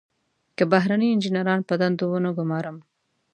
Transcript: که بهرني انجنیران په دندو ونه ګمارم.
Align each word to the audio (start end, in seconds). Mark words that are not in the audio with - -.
که 0.57 0.63
بهرني 0.71 1.07
انجنیران 1.13 1.59
په 1.69 1.73
دندو 1.81 2.05
ونه 2.09 2.29
ګمارم. 2.37 2.77